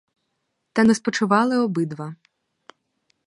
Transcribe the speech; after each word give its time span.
Та 0.73 0.83
не 0.83 0.95
спочивали 0.95 1.57
обидва. 1.59 2.15